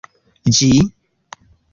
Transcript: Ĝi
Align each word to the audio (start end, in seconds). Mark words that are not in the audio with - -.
Ĝi 0.55 0.69